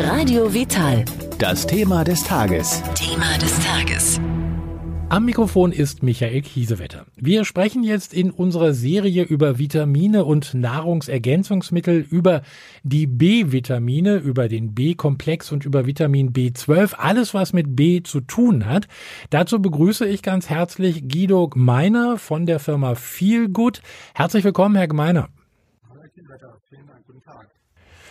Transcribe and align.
Radio 0.00 0.54
Vital. 0.54 1.04
Das 1.40 1.66
Thema 1.66 2.04
des 2.04 2.22
Tages. 2.22 2.84
Thema 2.94 3.36
des 3.38 3.58
Tages. 3.58 4.20
Am 5.08 5.24
Mikrofon 5.24 5.72
ist 5.72 6.04
Michael 6.04 6.40
Kiesewetter. 6.42 7.06
Wir 7.16 7.44
sprechen 7.44 7.82
jetzt 7.82 8.14
in 8.14 8.30
unserer 8.30 8.74
Serie 8.74 9.24
über 9.24 9.58
Vitamine 9.58 10.24
und 10.24 10.54
Nahrungsergänzungsmittel, 10.54 12.06
über 12.08 12.42
die 12.84 13.08
B-Vitamine, 13.08 14.18
über 14.18 14.48
den 14.48 14.72
B-Komplex 14.72 15.50
und 15.50 15.64
über 15.64 15.84
Vitamin 15.84 16.32
B12, 16.32 16.94
alles 16.94 17.34
was 17.34 17.52
mit 17.52 17.74
B 17.74 18.00
zu 18.04 18.20
tun 18.20 18.66
hat. 18.66 18.86
Dazu 19.30 19.60
begrüße 19.60 20.06
ich 20.06 20.22
ganz 20.22 20.48
herzlich 20.48 21.08
Guido 21.08 21.48
Gmeiner 21.48 22.18
von 22.18 22.46
der 22.46 22.60
Firma 22.60 22.94
Feelgood. 22.94 23.82
Herzlich 24.14 24.44
willkommen, 24.44 24.76
Herr 24.76 24.86
Gmeiner. 24.86 25.28
Hallo, 25.90 26.02
Herr 26.02 26.08
Kiesewetter. 26.10 26.56
Vielen 26.70 26.86
Dank. 26.86 27.04
Guten 27.04 27.20
Tag. 27.20 27.48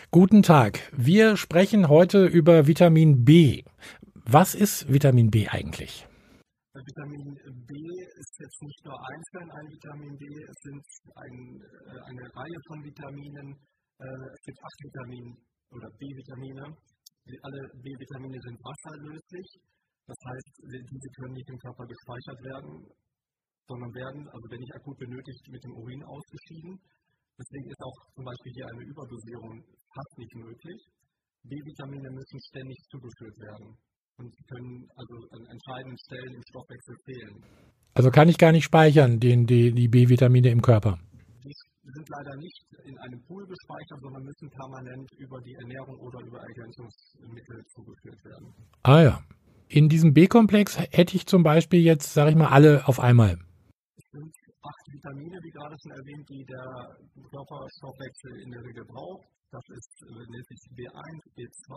Guten 0.09 0.41
Tag. 0.41 0.79
Wir 0.95 1.35
sprechen 1.35 1.89
heute 1.89 2.27
über 2.27 2.65
Vitamin 2.65 3.25
B. 3.25 3.63
Was 4.23 4.55
ist 4.55 4.87
Vitamin 4.87 5.27
B 5.27 5.49
eigentlich? 5.51 6.07
Vitamin 6.71 7.35
B 7.43 7.73
ist 8.15 8.33
jetzt 8.39 8.61
nicht 8.63 8.81
nur 8.87 8.95
einzeln 8.95 9.51
ein 9.51 9.67
Vitamin 9.67 10.15
B, 10.15 10.23
es 10.47 10.59
sind 10.63 10.85
ein, 11.11 11.35
äh, 11.59 11.99
eine 12.07 12.23
Reihe 12.23 12.59
von 12.71 12.79
Vitaminen. 12.87 13.51
Äh, 13.99 14.31
es 14.31 14.41
gibt 14.47 14.59
acht 14.63 14.79
Vitamine 14.87 15.35
oder 15.75 15.89
B-Vitamine. 15.99 16.63
Alle 17.43 17.61
B-Vitamine 17.83 18.39
sind 18.39 18.57
wasserlöslich. 18.63 19.47
Das 20.07 20.19
heißt, 20.23 20.53
diese 20.87 21.09
können 21.19 21.35
nicht 21.35 21.49
im 21.51 21.59
Körper 21.59 21.83
gespeichert 21.83 22.39
werden, 22.47 22.71
sondern 23.67 23.91
werden, 23.91 24.23
also 24.23 24.45
wenn 24.47 24.63
nicht 24.63 24.75
akut 24.79 24.97
benötigt, 25.03 25.43
mit 25.51 25.61
dem 25.67 25.75
Urin 25.75 26.03
ausgeschieden. 26.07 26.79
Deswegen 27.39 27.69
ist 27.69 27.81
auch 27.83 27.97
zum 28.15 28.25
Beispiel 28.25 28.51
hier 28.53 28.67
eine 28.67 28.83
Überdosierung 28.83 29.63
fast 29.93 30.17
nicht 30.17 30.35
möglich. 30.35 30.79
B-Vitamine 31.43 32.09
müssen 32.09 32.39
ständig 32.49 32.77
zugeführt 32.89 33.37
werden 33.39 33.77
und 34.17 34.33
können 34.49 34.87
also 34.95 35.15
an 35.31 35.45
entscheidenden 35.45 35.97
Stellen 36.05 36.33
im 36.33 36.43
Stoffwechsel 36.49 36.95
fehlen. 37.05 37.35
Also 37.93 38.09
kann 38.11 38.29
ich 38.29 38.37
gar 38.37 38.51
nicht 38.51 38.65
speichern, 38.65 39.19
den, 39.19 39.45
die, 39.45 39.71
die 39.71 39.87
B-Vitamine 39.87 40.49
im 40.49 40.61
Körper? 40.61 40.99
Die 41.43 41.53
sind 41.93 42.09
leider 42.09 42.35
nicht 42.37 42.65
in 42.85 42.97
einem 42.97 43.21
Pool 43.23 43.45
gespeichert, 43.45 44.01
sondern 44.01 44.23
müssen 44.23 44.49
permanent 44.49 45.09
über 45.19 45.39
die 45.41 45.53
Ernährung 45.53 45.95
oder 45.99 46.19
über 46.25 46.39
Ergänzungsmittel 46.39 47.63
zugeführt 47.67 48.25
werden. 48.25 48.53
Ah 48.83 49.01
ja. 49.01 49.23
In 49.69 49.89
diesem 49.89 50.13
B-Komplex 50.13 50.79
hätte 50.79 51.15
ich 51.15 51.27
zum 51.27 51.43
Beispiel 51.43 51.81
jetzt, 51.81 52.13
sage 52.13 52.31
ich 52.31 52.35
mal, 52.35 52.47
alle 52.47 52.87
auf 52.87 52.99
einmal. 52.99 53.37
Acht 54.67 54.85
Vitamine, 54.91 55.37
wie 55.43 55.53
gerade 55.55 55.75
schon 55.79 55.93
erwähnt, 55.95 56.25
die 56.27 56.43
der 56.43 56.67
Körperstoffwechsel 57.31 58.31
in 58.43 58.51
der 58.51 58.63
Regel 58.63 58.83
braucht. 58.85 59.23
Das 59.51 59.63
ist 59.71 59.95
sich 60.03 60.61
B1, 60.75 61.15
B2, 61.39 61.71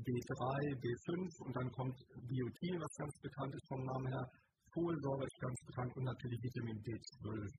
B3, 0.00 0.40
B5 0.80 1.44
und 1.44 1.52
dann 1.56 1.70
kommt 1.72 1.96
Biotin, 2.28 2.80
was 2.80 2.92
ganz 2.96 3.12
bekannt 3.20 3.52
ist 3.54 3.68
vom 3.68 3.84
Namen 3.84 4.08
her. 4.08 4.24
Folsäure 4.72 5.24
ist 5.24 5.38
ganz 5.40 5.58
bekannt 5.66 5.92
und 5.96 6.04
natürlich 6.04 6.40
Vitamin 6.42 6.80
B12. 6.80 7.52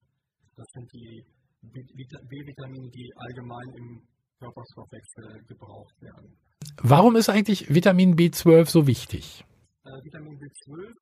Das 0.58 0.68
sind 0.74 0.88
die 0.94 1.24
B-Vitamine, 1.62 2.90
die 2.90 3.12
allgemein 3.18 3.70
im 3.78 4.02
Körperstoffwechsel 4.40 5.44
gebraucht 5.48 6.02
werden. 6.02 6.38
Warum 6.82 7.16
ist 7.16 7.30
eigentlich 7.30 7.74
Vitamin 7.74 8.16
B12 8.16 8.66
so 8.66 8.88
wichtig? 8.88 9.46
Äh, 9.86 10.04
Vitamin 10.04 10.38
B12 10.40 10.94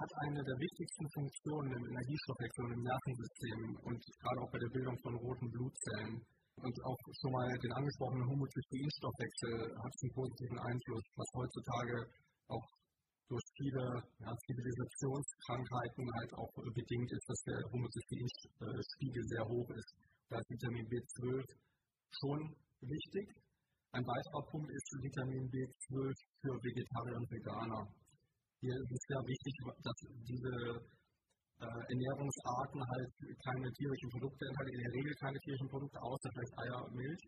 hat 0.00 0.12
eine 0.22 0.42
der 0.42 0.58
wichtigsten 0.58 1.06
Funktionen 1.10 1.72
im 1.74 1.84
Energiestoffwechsel 1.90 2.64
und 2.64 2.72
im 2.78 2.84
Nervensystem 2.86 3.60
und 3.82 3.98
gerade 3.98 4.40
auch 4.42 4.50
bei 4.52 4.58
der 4.58 4.72
Bildung 4.72 4.96
von 5.02 5.14
roten 5.16 5.50
Blutzellen. 5.50 6.22
Und 6.58 6.74
auch 6.84 6.98
schon 7.22 7.32
mal 7.32 7.46
den 7.46 7.72
angesprochenen 7.72 8.26
Homozysteinstoffwechsel 8.26 9.54
hat 9.78 9.92
einen 10.02 10.14
positiven 10.14 10.58
Einfluss, 10.58 11.04
was 11.14 11.28
heutzutage 11.38 11.96
auch 12.50 12.66
durch 13.28 13.46
viele 13.60 13.84
ja, 14.24 14.32
Zivilisationskrankheiten 14.46 16.04
halt 16.18 16.32
auch 16.34 16.52
bedingt 16.74 17.10
ist, 17.12 17.26
dass 17.28 17.40
der 17.46 17.60
Homozysteinspiegel 17.70 19.22
sehr 19.28 19.44
hoch 19.46 19.70
ist. 19.70 19.90
Da 20.30 20.38
ist 20.38 20.50
Vitamin 20.50 20.86
B12 20.88 21.44
schon 22.10 22.40
wichtig. 22.80 23.26
Ein 23.92 24.04
weiterer 24.04 24.44
Punkt 24.50 24.70
ist 24.72 24.88
Vitamin 25.00 25.44
B12 25.48 26.14
für 26.40 26.54
Vegetarier 26.64 27.16
und 27.16 27.30
Veganer. 27.30 27.86
Hier 28.60 28.74
ist 28.74 28.90
es 28.90 29.02
sehr 29.06 29.22
wichtig, 29.22 29.54
dass 29.86 29.98
diese 30.26 30.52
äh, 31.62 31.80
Ernährungsarten 31.94 32.82
halt 32.82 33.12
keine 33.46 33.70
tierischen 33.70 34.10
Produkte 34.18 34.46
enthalten, 34.50 34.74
in 34.74 34.82
der 34.82 34.94
Regel 34.98 35.14
keine 35.22 35.38
tierischen 35.38 35.68
Produkte, 35.68 35.98
außer 36.02 36.28
vielleicht 36.34 36.58
Eier 36.58 36.82
und 36.82 36.94
Milch. 36.94 37.22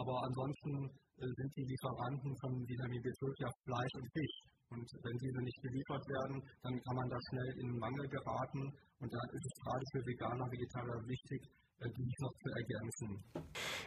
Aber 0.00 0.16
ansonsten 0.24 0.88
äh, 1.20 1.28
sind 1.36 1.50
die 1.52 1.68
Lieferanten 1.68 2.32
von 2.40 2.52
Vitamin 2.64 3.02
B12 3.04 3.28
ja 3.44 3.50
Fleisch 3.68 3.94
und 4.00 4.08
Fisch. 4.08 4.36
Und 4.72 4.88
wenn 5.04 5.18
diese 5.20 5.40
nicht 5.44 5.60
geliefert 5.60 6.04
werden, 6.08 6.40
dann 6.62 6.74
kann 6.80 6.96
man 6.96 7.08
da 7.10 7.18
schnell 7.28 7.50
in 7.60 7.68
Mangel 7.76 8.06
geraten. 8.08 8.62
Und 9.00 9.12
da 9.12 9.20
ist 9.36 9.44
es 9.44 9.54
gerade 9.60 9.84
für 9.92 10.02
Veganer, 10.06 10.46
Vegetarier 10.48 11.00
wichtig, 11.04 11.40
äh, 11.80 11.88
die 11.92 12.08
noch 12.24 12.32
zu 12.40 12.48
ergänzen. 12.56 13.08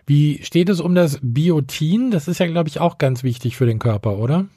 Wie 0.06 0.44
steht 0.44 0.70
es 0.70 0.80
um 0.80 0.94
das 0.94 1.18
Biotin? 1.24 2.12
Das 2.12 2.28
ist 2.28 2.38
ja, 2.38 2.46
glaube 2.46 2.70
ich, 2.70 2.80
auch 2.80 3.00
ganz 3.00 3.24
wichtig 3.24 3.58
für 3.58 3.66
den 3.66 3.80
Körper, 3.80 4.20
oder? 4.20 4.48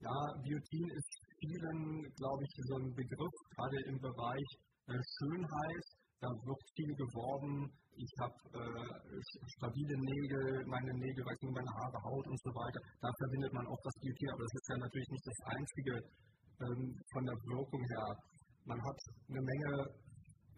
Ja, 0.00 0.34
Biotin 0.42 0.90
ist 0.90 1.17
vielen, 1.40 2.02
glaube 2.18 2.42
ich, 2.44 2.52
so 2.66 2.74
ein 2.76 2.90
Begriff, 2.94 3.36
gerade 3.54 3.78
im 3.86 3.98
Bereich 3.98 4.48
äh, 4.90 4.98
Schönheit. 4.98 5.86
Da 6.18 6.26
wird 6.26 6.62
viel 6.74 6.92
geworben. 6.98 7.70
Ich 7.94 8.12
habe 8.18 8.34
äh, 8.58 9.18
stabile 9.58 9.96
Nägel, 10.02 10.66
meine 10.66 10.92
Nägel 10.98 11.22
wachsen 11.22 11.50
meine 11.54 11.70
Haare, 11.78 11.98
Haut 12.02 12.26
und 12.26 12.40
so 12.42 12.50
weiter. 12.50 12.80
Da 13.02 13.10
verbindet 13.22 13.52
man 13.54 13.66
auch 13.66 13.82
das 13.82 13.94
Biotin, 14.02 14.30
aber 14.34 14.42
das 14.42 14.54
ist 14.58 14.68
ja 14.70 14.76
natürlich 14.82 15.10
nicht 15.14 15.26
das 15.26 15.40
Einzige 15.54 15.94
ähm, 16.58 16.82
von 17.14 17.22
der 17.22 17.38
Wirkung 17.54 17.82
her. 17.86 18.06
Man 18.66 18.80
hat 18.82 18.98
eine 19.30 19.42
Menge 19.42 19.72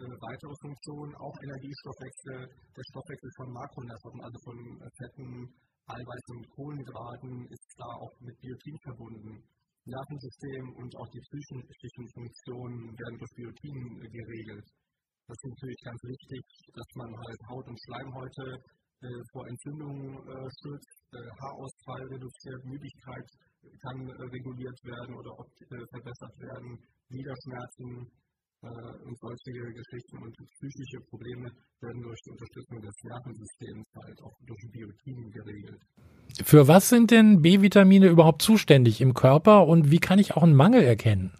äh, 0.00 0.16
weitere 0.16 0.54
Funktionen, 0.64 1.12
auch 1.20 1.36
Energiestoffwechsel, 1.44 2.38
der 2.48 2.84
Stoffwechsel 2.88 3.30
von 3.36 3.48
Makronährstoffen, 3.52 4.20
also 4.24 4.38
von 4.48 4.56
Fetten, 4.96 5.32
Eiweiß 5.92 6.24
und 6.32 6.44
Kohlenhydraten, 6.56 7.32
ist 7.52 7.68
da 7.76 7.88
auch 8.00 8.14
mit 8.20 8.36
Biotin 8.40 8.78
verbunden. 8.80 9.44
Nervensystem 9.84 10.64
und 10.76 10.92
auch 10.96 11.08
die 11.10 11.20
psychischen 11.20 12.08
Funktionen 12.12 12.92
werden 12.92 13.18
durch 13.18 13.32
Biotin 13.36 14.00
geregelt. 14.00 14.66
Das 15.26 15.36
ist 15.38 15.50
natürlich 15.50 15.80
ganz 15.84 16.00
wichtig, 16.02 16.42
dass 16.74 16.88
man 16.94 17.10
halt 17.14 17.40
Haut- 17.48 17.68
und 17.68 17.78
Schleimhäute 17.86 18.46
äh, 19.00 19.22
vor 19.32 19.46
Entzündungen 19.48 20.18
äh, 20.26 20.48
schützt, 20.60 21.00
äh, 21.14 21.22
Haarausfall 21.40 22.04
reduziert, 22.12 22.64
Müdigkeit 22.64 23.26
kann 23.80 24.08
äh, 24.08 24.12
reguliert 24.28 24.78
werden 24.84 25.14
oder 25.14 25.32
äh, 25.40 25.86
verbessert 25.88 26.36
werden, 26.36 26.78
Niederschmerzen 27.08 28.10
und 28.62 29.16
solche 29.18 29.52
Geschichten 29.72 30.18
und 30.18 30.36
psychische 30.36 31.00
Probleme 31.08 31.48
werden 31.80 32.02
durch 32.02 32.20
die 32.26 32.30
Unterstützung 32.30 32.80
des 32.80 32.94
Nervensystems 33.04 33.86
halt 34.04 34.22
auch 34.22 34.36
durch 34.46 34.60
Biotin 34.70 35.30
geregelt. 35.30 35.80
Für 36.44 36.68
was 36.68 36.88
sind 36.88 37.10
denn 37.10 37.40
B-Vitamine 37.40 38.08
überhaupt 38.08 38.42
zuständig 38.42 39.00
im 39.00 39.14
Körper 39.14 39.66
und 39.66 39.90
wie 39.90 39.98
kann 39.98 40.18
ich 40.18 40.36
auch 40.36 40.42
einen 40.42 40.54
Mangel 40.54 40.82
erkennen? 40.82 41.32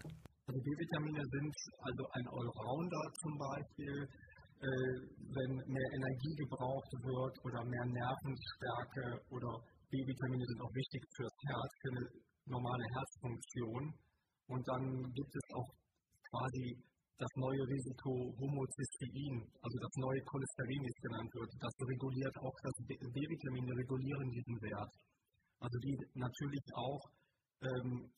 Also 0.46 0.60
B-Vitamine 0.62 1.22
sind 1.30 1.54
also 1.78 2.04
ein 2.12 2.26
Allrounder 2.26 3.02
zum 3.20 3.38
Beispiel, 3.38 4.08
äh, 4.60 4.66
wenn 5.36 5.56
mehr 5.68 5.90
Energie 5.92 6.34
gebraucht 6.36 6.90
wird 7.04 7.34
oder 7.44 7.64
mehr 7.64 7.84
Nervenstärke 7.84 9.20
oder 9.30 9.60
B-Vitamine 9.90 10.44
sind 10.46 10.60
auch 10.62 10.74
wichtig 10.74 11.02
fürs 11.16 11.36
Herz, 11.46 11.70
für 11.82 11.90
eine 11.90 12.06
normale 12.46 12.84
Herzfunktion. 12.94 13.92
Und 14.48 14.66
dann 14.66 15.12
gibt 15.14 15.34
es 15.34 15.54
auch 15.54 15.68
quasi 16.30 16.76
das 17.20 17.32
neue 17.36 17.64
Risiko 17.68 18.32
Homozystein, 18.40 19.44
also 19.60 19.76
das 19.76 19.94
neue 20.00 20.22
Cholesterin, 20.24 20.80
wie 20.80 20.88
es 20.88 21.00
genannt 21.04 21.30
wird. 21.36 21.50
Das 21.60 21.74
reguliert 21.84 22.36
auch, 22.40 22.56
das 22.64 22.76
B-Vitamine 22.88 23.72
regulieren 23.76 24.28
diesen 24.32 24.56
Wert. 24.64 24.94
Also 25.60 25.76
die 25.84 25.96
natürlich 26.16 26.66
auch 26.72 27.02
ähm, 27.60 28.08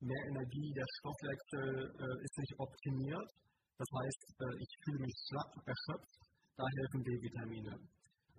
mehr 0.00 0.24
Energie, 0.32 0.72
der 0.72 0.88
Stoffwechsel 0.96 1.92
äh, 1.92 2.16
ist 2.24 2.36
nicht 2.40 2.54
optimiert. 2.56 3.28
Das 3.76 3.90
heißt, 4.00 4.22
äh, 4.40 4.54
ich 4.64 4.72
fühle 4.80 5.00
mich 5.04 5.16
schlapp, 5.28 5.52
erschöpft, 5.68 6.16
da 6.56 6.64
helfen 6.64 7.04
B-Vitamine. 7.04 7.74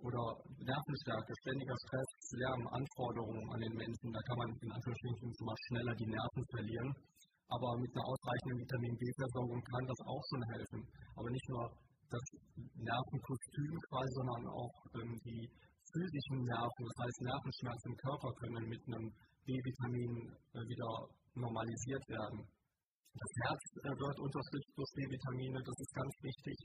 Oder 0.02 0.22
Nervenstärke, 0.58 1.32
ständiger 1.46 1.78
Stress, 1.86 2.10
Lärm, 2.34 2.66
Anforderungen 2.66 3.46
an 3.54 3.60
den 3.62 3.74
Menschen, 3.78 4.10
da 4.10 4.20
kann 4.26 4.38
man 4.42 4.50
in 4.58 4.70
Anführungsstrichen 4.74 5.30
mal 5.38 5.58
schneller 5.70 5.94
die 5.94 6.10
Nerven 6.10 6.44
verlieren. 6.50 6.90
Aber 7.48 7.76
mit 7.78 7.90
einer 7.92 8.06
ausreichenden 8.08 8.58
Vitamin 8.64 8.94
B-Versorgung 8.96 9.60
kann 9.62 9.84
das 9.86 10.00
auch 10.06 10.24
schon 10.30 10.42
helfen. 10.54 10.80
Aber 11.16 11.28
nicht 11.30 11.48
nur 11.48 11.64
das 12.10 12.24
Nervenkostüm 12.76 13.72
quasi, 13.88 14.10
sondern 14.14 14.44
auch 14.48 14.76
ähm, 14.96 15.12
die 15.24 15.42
physischen 15.92 16.38
Nerven, 16.44 16.82
das 16.88 16.98
heißt 17.04 17.20
Nervenschmerzen 17.22 17.90
im 17.90 17.98
Körper 18.02 18.30
können 18.42 18.64
mit 18.66 18.82
einem 18.88 19.06
B-Vitamin 19.46 20.12
äh, 20.54 20.62
wieder 20.66 20.90
normalisiert 21.34 22.04
werden. 22.08 22.40
Das 23.14 23.32
Herz 23.46 23.62
äh, 23.78 23.94
wird 23.94 24.18
unterstützt 24.18 24.72
durch 24.74 24.90
B-Vitamine, 24.98 25.58
das 25.62 25.78
ist 25.78 25.94
ganz 25.94 26.12
wichtig. 26.22 26.56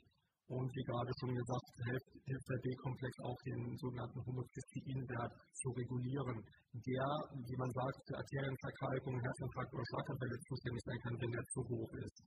Und 0.50 0.66
wie 0.74 0.86
gerade 0.90 1.14
schon 1.22 1.30
gesagt, 1.38 1.68
hilft, 1.86 2.10
hilft 2.26 2.48
der 2.50 2.62
B-Komplex 2.66 3.14
auch 3.22 3.40
den 3.46 3.62
sogenannten 3.78 4.18
Homozysteinwert 4.26 5.34
zu 5.54 5.70
regulieren, 5.78 6.38
der, 6.74 7.06
wie 7.46 7.60
man 7.62 7.70
sagt, 7.70 7.98
für 8.10 8.18
Arterienverkalkung, 8.18 9.14
Herzinfarkt 9.14 9.74
oder 9.78 9.86
Schlaganfälle 9.94 10.38
zuständig 10.50 10.84
sein 10.90 11.00
kann, 11.06 11.16
wenn 11.22 11.34
der 11.38 11.46
zu 11.54 11.62
hoch 11.70 11.92
ist. 12.02 12.18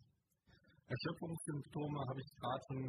Erschöpfungssymptome 0.87 1.99
habe 1.99 2.21
ich 2.23 2.31
gerade 2.39 2.63
schon 2.71 2.83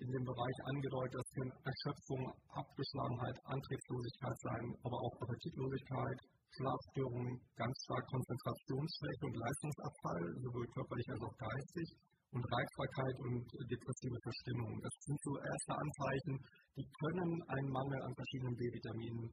in 0.00 0.10
dem 0.14 0.24
Bereich 0.24 0.58
angedeutet, 0.70 1.18
das 1.18 1.30
können 1.34 1.54
Erschöpfung, 1.66 2.22
Abgeschlagenheit, 2.54 3.36
Antriebslosigkeit 3.50 4.38
sein, 4.38 4.64
aber 4.86 4.98
auch 5.02 5.14
Appetitlosigkeit, 5.18 6.18
Schlafstörungen, 6.54 7.42
ganz 7.58 7.74
stark 7.90 8.06
Konzentrationsschwäche 8.06 9.24
und 9.26 9.34
Leistungsabfall, 9.34 10.24
sowohl 10.46 10.66
körperlich 10.78 11.08
als 11.10 11.22
auch 11.26 11.36
geistig 11.42 11.88
und 12.32 12.44
Reizbarkeit 12.46 13.16
und 13.26 13.42
depressive 13.66 14.18
Verstimmung. 14.22 14.72
Das 14.82 14.94
sind 15.02 15.18
so 15.22 15.32
erste 15.38 15.72
Anzeichen, 15.74 16.34
die 16.76 16.86
können 17.02 17.30
einen 17.50 17.70
Mangel 17.70 18.00
an 18.06 18.14
verschiedenen 18.14 18.54
B-Vitaminen 18.54 19.24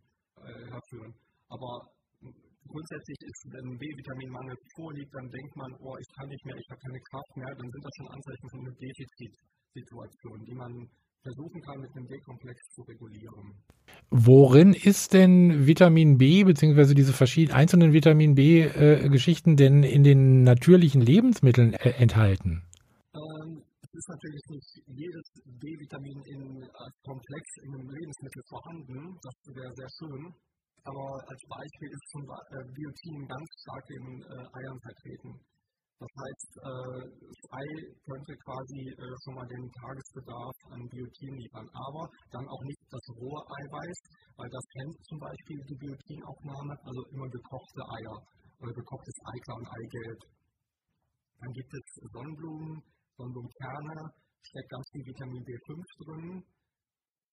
äh, 0.41 0.65
herführen. 0.73 1.13
Aber 1.49 1.71
grundsätzlich 2.67 3.19
ist, 3.21 3.41
wenn 3.53 3.65
ein 3.73 3.77
B-Vitaminmangel 3.77 4.55
vorliegt, 4.75 5.13
dann 5.13 5.29
denkt 5.29 5.55
man, 5.55 5.71
oh, 5.79 5.95
ich 5.97 6.09
kann 6.17 6.27
nicht 6.27 6.45
mehr, 6.45 6.57
ich 6.57 6.69
habe 6.69 6.81
keine 6.81 7.01
Kraft 7.09 7.33
mehr, 7.38 7.51
dann 7.53 7.69
sind 7.71 7.83
das 7.85 7.94
schon 7.97 8.09
Anzeichen 8.11 8.47
von 8.49 8.59
einer 8.65 8.75
Defizitsituation, 8.81 10.38
die 10.45 10.55
man 10.55 10.71
versuchen 11.23 11.61
kann, 11.61 11.81
mit 11.81 11.91
einem 11.95 12.07
B-Komplex 12.07 12.57
zu 12.73 12.81
regulieren. 12.83 13.53
Worin 14.09 14.73
ist 14.73 15.13
denn 15.13 15.67
Vitamin 15.67 16.17
B 16.17 16.43
bzw. 16.43 16.93
diese 16.93 17.13
verschiedenen 17.13 17.57
einzelnen 17.57 17.93
Vitamin 17.93 18.35
B-Geschichten 18.35 19.53
äh, 19.53 19.55
denn 19.55 19.83
in 19.83 20.03
den 20.03 20.43
natürlichen 20.43 21.01
Lebensmitteln 21.01 21.73
äh, 21.73 21.91
enthalten? 21.97 22.63
Ist 23.97 24.09
natürlich 24.13 24.45
nicht 24.53 24.71
jedes 24.94 25.25
B-Vitamin 25.57 26.19
in, 26.29 26.41
als 26.61 26.95
Komplex 27.01 27.44
in 27.65 27.73
einem 27.73 27.89
Lebensmittel 27.89 28.44
vorhanden. 28.49 29.17
Das 29.25 29.35
wäre 29.57 29.73
sehr 29.73 29.91
schön. 29.97 30.23
Aber 30.85 31.07
als 31.19 31.41
Beispiel 31.49 31.89
ist 31.91 32.05
zum 32.13 32.23
äh, 32.23 32.63
Biotin 32.71 33.27
ganz 33.27 33.47
stark 33.65 33.85
in 33.89 34.05
äh, 34.21 34.57
Eiern 34.61 34.79
vertreten. 34.79 35.33
Das 35.97 36.13
heißt, 36.13 36.51
äh, 36.61 37.01
das 37.25 37.41
Ei 37.57 37.69
könnte 38.05 38.33
quasi 38.45 38.79
äh, 38.85 39.15
schon 39.25 39.33
mal 39.33 39.49
den 39.49 39.65
Tagesbedarf 39.81 40.57
an 40.69 40.88
Biotin 40.93 41.35
liefern, 41.41 41.67
aber 41.73 42.05
dann 42.31 42.45
auch 42.47 42.63
nicht 42.69 42.81
das 42.93 43.05
rohe 43.17 43.41
Eiweiß, 43.50 44.00
weil 44.38 44.50
das 44.53 44.65
kennt 44.77 44.95
zum 45.09 45.19
Beispiel 45.19 45.59
die 45.65 45.79
Biotinaufnahme, 45.81 46.73
also 46.85 47.01
immer 47.17 47.29
gekochte 47.33 47.81
Eier 47.97 48.17
oder 48.61 48.73
gekochtes 48.77 49.17
Eiklar 49.25 49.57
und 49.57 49.67
Eigelb. 49.67 50.19
Dann 51.41 51.51
gibt 51.51 51.73
es 51.73 51.85
Sonnenblumen, 52.13 52.77
Sonnenblumenkerne, 53.17 53.97
steckt 54.45 54.69
ganz 54.69 54.85
viel 54.93 55.05
Vitamin 55.09 55.43
B5 55.43 55.73
drin. 56.05 56.43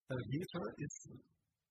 Äh, 0.09 0.23
Hefe 0.33 0.63
ist 0.81 1.01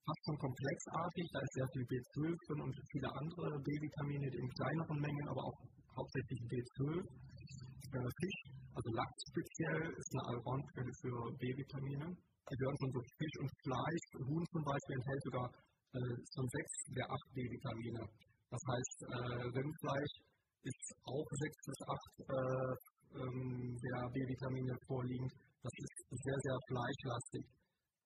fast 0.06 0.22
schon 0.24 0.38
komplexartig, 0.38 1.24
da 1.32 1.38
ist 1.40 1.54
sehr 1.54 1.68
viel 1.72 1.86
B12 1.90 2.36
drin 2.46 2.60
und 2.62 2.74
viele 2.92 3.08
andere 3.10 3.50
B-Vitamine 3.64 4.28
in 4.30 4.46
kleineren 4.54 4.98
Mengen, 5.00 5.26
aber 5.28 5.42
auch 5.48 5.58
hauptsächlich 5.96 6.40
B12. 6.50 7.02
Äh, 7.02 8.10
Fisch, 8.20 8.40
also 8.74 8.88
Lachs 8.94 9.20
speziell, 9.30 9.82
ist 9.96 10.10
eine 10.14 10.24
Allroundquelle 10.30 10.92
für 11.00 11.16
B-Vitamine. 11.40 12.06
Die 12.10 12.56
gehören 12.58 12.78
schon 12.78 12.92
so 12.92 13.00
Fisch 13.18 13.36
und 13.40 13.50
Fleisch. 13.64 14.06
Huhn 14.28 14.44
zum 14.52 14.62
Beispiel 14.62 14.94
enthält 14.98 15.22
sogar 15.24 15.46
äh, 15.48 16.14
schon 16.34 16.46
sechs 16.52 16.72
der 16.92 17.06
acht 17.08 17.28
B-Vitamine. 17.32 18.02
Das 18.50 18.62
heißt, 18.70 18.98
äh, 19.08 19.42
Rindfleisch 19.56 20.14
ist 20.62 20.86
auch 21.04 21.28
sechs 21.40 21.58
bis 21.64 21.80
acht 21.88 22.14
äh, 22.28 22.93
ähm, 23.14 23.76
der 23.78 24.08
B-Vitamine 24.10 24.74
vorliegen. 24.86 25.28
Das 25.62 25.72
ist 25.72 25.94
sehr, 26.10 26.38
sehr 26.44 26.58
fleischlastig 26.68 27.44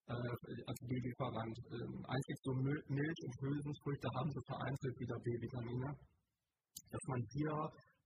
äh, 0.09 0.63
als 0.69 0.81
B-Lieferant. 0.89 1.57
Ähm, 1.73 1.95
einzig 2.07 2.37
so 2.45 2.53
Milch 2.55 3.21
und 3.25 3.35
Hülsenfrüchte 3.43 4.09
haben 4.15 4.31
so 4.33 4.41
vereinzelt 4.47 4.97
wieder 5.01 5.19
B-Vitamine. 5.21 5.89
Dass 6.91 7.05
man 7.09 7.21
hier 7.35 7.55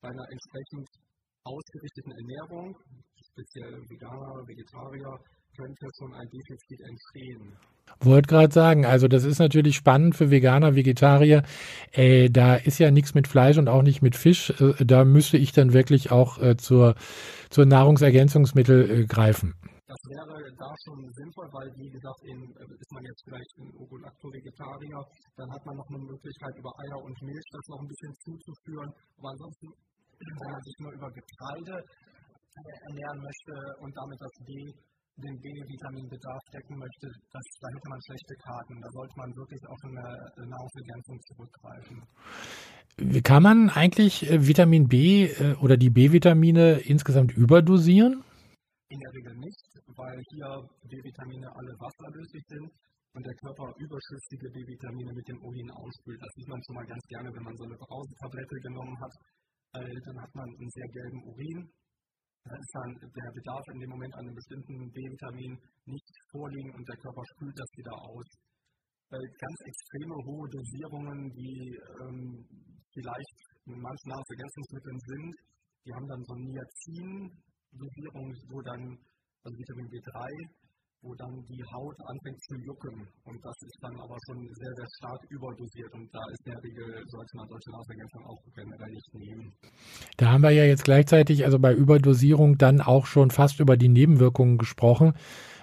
bei 0.01 0.09
einer 0.09 0.27
entsprechend 0.31 0.89
ausgerichteten 1.45 2.13
Ernährung, 2.13 2.67
speziell 3.31 3.75
Veganer, 3.91 4.47
Vegetarier, 4.47 5.13
könnte 5.57 5.87
schon 5.99 6.15
ein 6.15 6.29
Defizit 6.31 6.81
entstehen. 6.81 7.57
Wollte 8.01 8.29
gerade 8.29 8.53
sagen, 8.53 8.87
also 8.87 9.07
das 9.07 9.25
ist 9.25 9.39
natürlich 9.39 9.77
spannend 9.77 10.17
für 10.17 10.31
Veganer, 10.31 10.75
Vegetarier. 10.75 11.43
Äh, 11.93 12.31
da 12.31 12.57
ist 12.57 12.79
ja 12.79 12.91
nichts 12.91 13.15
mit 13.15 13.29
Fleisch 13.29 13.59
und 13.59 13.69
auch 13.69 13.83
nicht 13.83 14.03
mit 14.03 14.17
Fisch. 14.17 14.51
Äh, 14.61 14.85
da 14.85 15.05
müsste 15.05 15.37
ich 15.37 15.53
dann 15.53 15.73
wirklich 15.73 16.11
auch 16.11 16.39
äh, 16.39 16.57
zur, 16.57 16.95
zur 17.51 17.67
Nahrungsergänzungsmittel 17.67 18.91
äh, 18.91 19.07
greifen. 19.07 19.55
Das 19.87 19.99
wäre 20.09 20.41
da 20.57 20.71
schon 20.85 21.05
sinnvoll, 21.13 21.49
weil 21.53 21.69
wie 21.77 21.91
gesagt, 21.91 22.23
in, 22.25 22.41
äh, 22.57 22.75
ist 22.81 22.93
man 22.93 23.05
jetzt 23.05 23.23
vielleicht 23.25 23.53
ein 23.59 23.71
Ovolacto-Vegetarier, 23.77 25.01
dann 25.37 25.49
hat 25.53 25.67
man 25.67 25.77
noch 25.77 25.89
eine 25.89 25.99
Möglichkeit 25.99 26.55
über 26.57 26.73
Eier 26.81 26.99
und 27.05 27.17
Milch 27.23 27.49
das 27.53 27.67
noch 27.69 27.81
ein 27.83 27.89
bisschen 27.89 28.15
zuzuführen. 28.25 28.91
Aber 29.19 29.31
ansonsten, 29.31 29.69
wenn 30.19 30.51
man 30.51 30.63
sich 30.63 30.77
nur 30.81 30.93
über 30.93 31.11
Getreide 31.13 31.77
ernähren 32.89 33.21
möchte 33.21 33.55
und 33.81 33.93
damit 33.97 34.19
das 34.21 34.33
B 34.45 34.73
den 35.17 35.37
B-Vitaminbedarf 35.41 36.43
decken 36.53 36.77
möchte, 36.79 37.07
das, 37.33 37.45
da 37.61 37.69
hätte 37.69 37.89
man 37.89 38.01
schlechte 38.07 38.35
Karten. 38.45 38.81
Da 38.81 38.89
sollte 38.91 39.15
man 39.17 39.37
wirklich 39.37 39.61
auf 39.69 39.79
eine 39.85 40.49
Nahrungsergänzung 40.49 41.21
zurückgreifen. 41.29 42.03
Kann 43.23 43.43
man 43.43 43.71
eigentlich 43.71 44.29
äh, 44.31 44.47
Vitamin 44.47 44.89
B 44.89 45.25
äh, 45.25 45.55
oder 45.61 45.77
die 45.77 45.91
B-Vitamine 45.91 46.81
insgesamt 46.85 47.33
überdosieren? 47.37 48.25
In 48.89 48.99
der 49.01 49.13
Regel 49.13 49.37
nicht, 49.37 49.65
weil 49.97 50.21
hier 50.33 50.49
B-Vitamine 50.89 51.49
alle 51.49 51.73
wasserlöslich 51.81 52.45
sind 52.49 52.69
und 53.15 53.25
der 53.25 53.35
Körper 53.37 53.73
überschüssige 53.81 54.49
B-Vitamine 54.53 55.13
mit 55.13 55.29
dem 55.29 55.41
Urin 55.45 55.71
ausspült. 55.73 56.21
Das 56.21 56.33
sieht 56.37 56.49
man 56.49 56.61
schon 56.65 56.77
mal 56.77 56.87
ganz 56.87 57.05
gerne, 57.09 57.29
wenn 57.33 57.45
man 57.45 57.57
so 57.57 57.65
eine 57.65 57.77
Brausetablette 57.77 58.57
genommen 58.61 58.97
hat. 59.01 59.13
Dann 59.73 60.21
hat 60.21 60.35
man 60.35 60.45
einen 60.45 60.69
sehr 60.69 60.89
gelben 60.93 61.21
Urin 61.25 61.65
da 62.45 62.57
ist 62.57 62.73
dann 62.75 62.91
der 62.99 63.31
Bedarf 63.31 63.65
in 63.73 63.81
dem 63.81 63.91
Moment 63.91 64.15
an 64.15 64.27
einem 64.27 64.35
bestimmten 64.35 64.91
B-Vitamin 64.91 65.53
nicht 65.87 66.15
vorliegen 66.31 66.75
und 66.75 66.89
der 66.89 66.99
Körper 66.99 67.23
spült 67.35 67.57
das 67.59 67.71
wieder 67.79 67.95
aus. 67.95 68.29
Äh, 69.13 69.27
ganz 69.39 69.59
extreme 69.63 70.17
hohe 70.27 70.49
Dosierungen, 70.51 71.31
die 71.37 71.79
ähm, 72.03 72.47
vielleicht 72.95 73.39
in 73.67 73.79
manchen 73.79 74.09
Nahrungsergänzungsmitteln 74.09 75.01
sind, 75.07 75.35
die 75.87 75.93
haben 75.95 76.09
dann 76.09 76.23
so 76.25 76.35
eine 76.35 76.45
Niacin-Dosierung, 76.51 78.29
wo 78.51 78.59
dann, 78.63 78.83
also 79.43 79.55
Vitamin 79.59 79.87
B3, 79.87 80.17
wo 81.03 81.15
dann 81.17 81.45
die 81.49 81.63
Haut 81.75 81.97
anfängt 82.07 82.41
zu 82.43 82.55
jucken. 82.57 83.07
Und 83.25 83.45
das 83.45 83.57
ist 83.63 83.77
dann 83.81 83.99
aber 83.99 84.17
schon 84.27 84.39
sehr, 84.55 84.73
sehr 84.75 84.87
stark 84.99 85.21
überdosiert. 85.31 85.93
Und 85.93 86.09
da 86.15 86.21
ist 86.31 86.47
in 86.47 86.53
der 86.53 86.63
Regel, 86.63 87.03
sollte 87.09 87.37
man 87.37 87.49
solche 87.49 87.71
Nahrungsergänzungen 87.71 88.27
auch 88.27 88.43
generell 88.55 88.91
nicht 88.91 89.15
nehmen. 89.15 89.53
Da 90.17 90.31
haben 90.31 90.43
wir 90.43 90.51
ja 90.51 90.65
jetzt 90.65 90.85
gleichzeitig, 90.85 91.45
also 91.45 91.59
bei 91.59 91.75
Überdosierung, 91.75 92.57
dann 92.57 92.81
auch 92.81 93.07
schon 93.07 93.31
fast 93.31 93.59
über 93.61 93.77
die 93.77 93.89
Nebenwirkungen 93.89 94.59
gesprochen. 94.59 95.15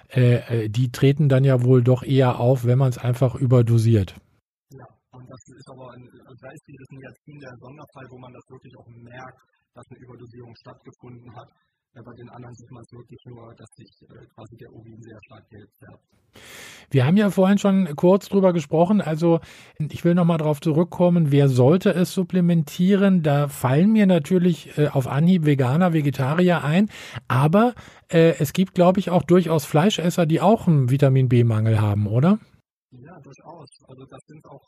Äh, 0.08 0.64
äh 0.64 0.68
die 0.68 0.92
treten 0.92 1.28
dann 1.28 1.44
ja 1.44 1.64
wohl 1.64 1.82
doch 1.82 2.02
eher 2.02 2.38
auf, 2.38 2.64
wenn 2.64 2.78
man 2.78 2.90
es 2.90 2.98
einfach 2.98 3.34
überdosiert. 3.34 4.14
Ja, 4.70 4.86
und 5.12 5.28
das 5.28 5.40
ist 5.56 5.70
aber, 5.70 5.92
ein, 5.92 6.08
also 6.26 6.40
da 6.42 6.50
ist 6.50 6.64
dieses 6.68 6.88
Niacin 6.90 7.40
der 7.40 7.56
Sonderfall, 7.58 8.06
wo 8.10 8.18
man 8.18 8.32
das 8.32 8.42
wirklich 8.50 8.76
auch 8.76 8.88
merkt, 8.88 9.40
dass 9.74 9.86
eine 9.88 10.00
Überdosierung 10.00 10.54
stattgefunden 10.56 11.34
hat. 11.34 11.48
Bei 11.92 12.14
den 12.14 12.28
anderen 12.30 12.54
sieht 12.54 12.70
man 12.70 12.82
es 12.82 12.92
wirklich 12.92 13.20
nur, 13.26 13.52
dass 13.56 13.68
sich 13.76 13.90
äh, 14.02 14.24
quasi 14.34 14.56
der 14.56 14.72
Urin 14.72 15.02
sehr 15.02 15.18
stark 15.26 15.48
gelb 15.50 15.68
färbt. 15.78 16.04
Wir 16.88 17.04
haben 17.04 17.16
ja 17.16 17.30
vorhin 17.30 17.58
schon 17.58 17.96
kurz 17.96 18.28
drüber 18.28 18.52
gesprochen. 18.52 19.00
Also 19.00 19.40
ich 19.78 20.04
will 20.04 20.14
nochmal 20.14 20.38
darauf 20.38 20.60
zurückkommen, 20.60 21.32
wer 21.32 21.48
sollte 21.48 21.90
es 21.90 22.14
supplementieren? 22.14 23.22
Da 23.24 23.48
fallen 23.48 23.92
mir 23.92 24.06
natürlich 24.06 24.78
äh, 24.78 24.88
auf 24.88 25.08
Anhieb 25.08 25.46
Veganer, 25.46 25.92
Vegetarier 25.92 26.62
ein. 26.62 26.88
Aber 27.26 27.74
äh, 28.08 28.34
es 28.38 28.52
gibt, 28.52 28.74
glaube 28.74 29.00
ich, 29.00 29.10
auch 29.10 29.24
durchaus 29.24 29.64
Fleischesser, 29.64 30.26
die 30.26 30.40
auch 30.40 30.68
einen 30.68 30.90
Vitamin 30.90 31.28
B-Mangel 31.28 31.80
haben, 31.80 32.06
oder? 32.06 32.38
Ja, 32.92 33.18
durchaus. 33.20 33.68
Also 33.88 34.04
das 34.08 34.20
sind 34.26 34.44
auch 34.46 34.62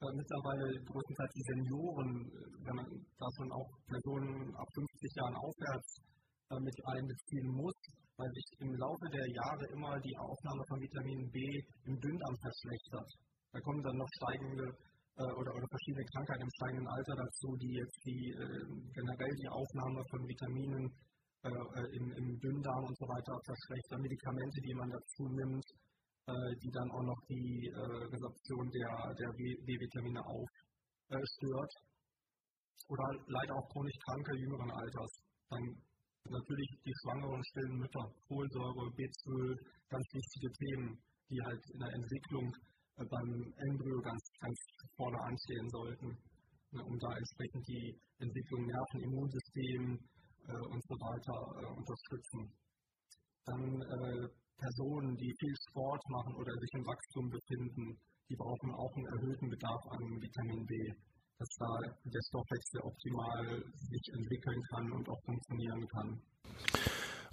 äh, 0.00 0.16
mittlerweile 0.16 0.64
größtenteils 0.86 1.32
die 1.34 1.42
Senioren, 1.42 2.30
wenn 2.64 2.74
man 2.74 2.86
da 3.18 3.26
schon 3.36 3.52
auch 3.52 3.68
Personen 3.86 4.54
ab 4.56 4.68
50 4.74 5.14
Jahren 5.16 5.36
aufwärts 5.36 6.00
mit 6.50 6.76
einbeziehen 6.86 7.48
muss, 7.48 7.78
weil 8.16 8.30
sich 8.30 8.48
im 8.60 8.72
Laufe 8.74 9.06
der 9.10 9.26
Jahre 9.26 9.64
immer 9.72 9.98
die 10.00 10.16
Aufnahme 10.16 10.62
von 10.68 10.80
Vitamin 10.80 11.30
B 11.30 11.38
im 11.86 11.98
Dünndarm 11.98 12.36
verschlechtert. 12.38 13.10
Da 13.52 13.60
kommen 13.60 13.82
dann 13.82 13.96
noch 13.96 14.10
steigende 14.18 14.66
äh, 15.16 15.32
oder, 15.38 15.54
oder, 15.54 15.68
verschiedene 15.70 16.04
Krankheiten 16.10 16.42
im 16.42 16.54
steigenden 16.58 16.88
Alter 16.88 17.14
dazu, 17.14 17.54
die 17.62 17.72
jetzt 17.78 18.00
die, 18.02 18.34
äh, 18.34 18.66
generell 18.98 19.34
die 19.38 19.46
Aufnahme 19.46 20.02
von 20.10 20.26
Vitaminen 20.26 20.90
äh, 21.46 21.86
im, 21.94 22.10
im, 22.18 22.38
Dünndarm 22.42 22.82
und 22.82 22.98
so 22.98 23.06
weiter 23.06 23.38
verschlechtern. 23.46 24.02
Medikamente, 24.02 24.58
die 24.60 24.74
man 24.74 24.90
dazu 24.90 25.22
nimmt, 25.28 25.66
die 26.26 26.70
dann 26.72 26.90
auch 26.90 27.04
noch 27.04 27.20
die 27.28 27.68
Resorption 27.76 28.64
der, 28.70 29.12
der 29.12 29.30
B-Vitamine 29.36 30.24
aufstört. 30.24 31.72
Oder 32.88 33.04
leider 33.28 33.54
auch 33.54 33.68
chronisch 33.68 33.98
kranke 34.08 34.32
jüngeren 34.38 34.70
Alters. 34.70 35.12
Dann 35.50 35.62
natürlich 36.30 36.70
die 36.84 36.94
schwangeren 37.02 37.42
stillen 37.44 37.76
Mütter, 37.78 38.04
Folsäure, 38.28 38.84
B12, 38.96 39.56
ganz 39.90 40.06
wichtige 40.12 40.50
Themen, 40.52 40.98
die 41.28 41.40
halt 41.44 41.62
in 41.72 41.78
der 41.78 41.92
Entwicklung 41.92 42.46
äh, 42.96 43.04
beim 43.04 43.30
Embryo 43.68 44.00
ganz, 44.00 44.22
ganz 44.40 44.58
vorne 44.96 45.18
anstehen 45.20 45.68
sollten, 45.70 46.08
ne, 46.72 46.80
um 46.84 46.98
da 46.98 47.16
entsprechend 47.16 47.68
die 47.68 47.98
Entwicklung 48.18 48.66
Nerven, 48.66 49.00
Immunsystem 49.00 49.98
äh, 50.48 50.64
und 50.72 50.82
so 50.88 50.94
weiter 51.00 51.36
äh, 51.60 51.72
unterstützen. 51.76 52.40
Dann 53.44 53.64
äh, 53.82 54.28
Personen, 54.56 55.16
die 55.16 55.32
viel 55.38 55.56
Sport 55.68 56.02
machen 56.08 56.34
oder 56.36 56.52
sich 56.54 56.72
im 56.74 56.86
Wachstum 56.86 57.28
befinden, 57.28 57.98
die 58.30 58.36
brauchen 58.36 58.70
auch 58.72 58.92
einen 58.96 59.10
erhöhten 59.18 59.48
Bedarf 59.50 59.82
an 59.90 60.00
Vitamin 60.22 60.64
B, 60.64 60.74
dass 61.38 61.48
da 61.58 61.78
der 62.04 62.22
Stoffwechsel 62.28 62.80
optimal 62.82 63.62
sich 63.90 64.12
entwickeln 64.12 64.62
kann 64.70 64.92
und 64.92 65.08
auch 65.08 65.20
funktionieren 65.24 65.86
kann. 65.88 66.20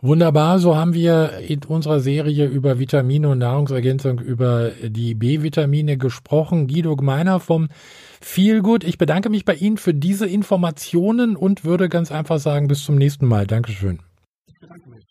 Wunderbar, 0.03 0.57
so 0.57 0.75
haben 0.75 0.95
wir 0.95 1.37
in 1.47 1.63
unserer 1.63 1.99
Serie 1.99 2.47
über 2.47 2.79
Vitamine 2.79 3.29
und 3.29 3.37
Nahrungsergänzung 3.37 4.19
über 4.19 4.71
die 4.71 5.13
B-Vitamine 5.13 5.97
gesprochen. 5.99 6.67
Guido 6.67 6.95
Gmeiner 6.95 7.39
vom 7.39 7.69
Feelgood. 8.19 8.83
Ich 8.83 8.97
bedanke 8.97 9.29
mich 9.29 9.45
bei 9.45 9.53
Ihnen 9.53 9.77
für 9.77 9.93
diese 9.93 10.25
Informationen 10.25 11.35
und 11.35 11.65
würde 11.65 11.87
ganz 11.87 12.11
einfach 12.11 12.39
sagen, 12.39 12.67
bis 12.67 12.83
zum 12.83 12.95
nächsten 12.95 13.27
Mal. 13.27 13.45
Dankeschön. 13.45 13.99
Ich 14.47 14.59
bedanke 14.59 14.89
mich. 14.89 15.10